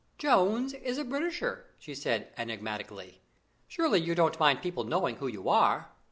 [0.17, 3.21] "Jones is a Britisher!" she said enigmatically.
[3.67, 5.91] "Surely you don't mind people knowing who you are?"